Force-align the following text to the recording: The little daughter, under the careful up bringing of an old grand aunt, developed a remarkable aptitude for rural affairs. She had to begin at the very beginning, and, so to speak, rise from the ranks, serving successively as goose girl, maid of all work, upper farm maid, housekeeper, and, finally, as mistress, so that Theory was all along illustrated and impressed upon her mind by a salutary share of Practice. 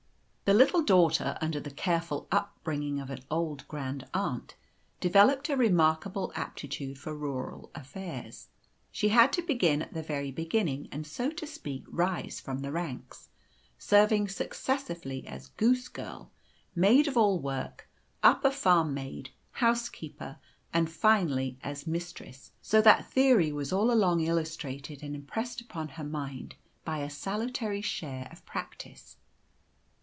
The 0.43 0.57
little 0.57 0.83
daughter, 0.83 1.37
under 1.39 1.61
the 1.61 1.71
careful 1.71 2.27
up 2.29 2.57
bringing 2.61 2.99
of 2.99 3.09
an 3.09 3.23
old 3.31 3.65
grand 3.69 4.05
aunt, 4.13 4.57
developed 4.99 5.47
a 5.47 5.55
remarkable 5.55 6.33
aptitude 6.35 6.97
for 6.97 7.15
rural 7.15 7.71
affairs. 7.73 8.49
She 8.91 9.07
had 9.07 9.31
to 9.31 9.41
begin 9.41 9.81
at 9.81 9.93
the 9.93 10.03
very 10.03 10.29
beginning, 10.29 10.89
and, 10.91 11.07
so 11.07 11.29
to 11.29 11.47
speak, 11.47 11.85
rise 11.87 12.41
from 12.41 12.59
the 12.63 12.71
ranks, 12.73 13.29
serving 13.77 14.27
successively 14.27 15.25
as 15.25 15.47
goose 15.55 15.87
girl, 15.87 16.33
maid 16.75 17.07
of 17.07 17.15
all 17.15 17.39
work, 17.39 17.87
upper 18.21 18.51
farm 18.51 18.93
maid, 18.93 19.29
housekeeper, 19.51 20.37
and, 20.73 20.91
finally, 20.91 21.57
as 21.63 21.87
mistress, 21.87 22.51
so 22.61 22.81
that 22.81 23.09
Theory 23.09 23.53
was 23.53 23.71
all 23.71 23.89
along 23.89 24.19
illustrated 24.19 25.01
and 25.01 25.15
impressed 25.15 25.61
upon 25.61 25.87
her 25.87 26.03
mind 26.03 26.55
by 26.83 26.97
a 26.97 27.09
salutary 27.09 27.81
share 27.81 28.27
of 28.29 28.45
Practice. 28.45 29.15